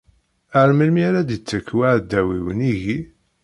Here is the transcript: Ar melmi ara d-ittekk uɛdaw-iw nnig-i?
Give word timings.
Ar 0.59 0.69
melmi 0.77 1.01
ara 1.09 1.27
d-ittekk 1.27 1.67
uɛdaw-iw 1.77 2.47
nnig-i? 2.53 2.99